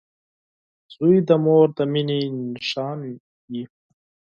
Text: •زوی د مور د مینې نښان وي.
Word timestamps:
•زوی 0.93 1.15
د 1.27 1.29
مور 1.43 1.67
د 1.77 1.79
مینې 1.91 2.19
نښان 2.53 2.97
وي. 3.51 3.63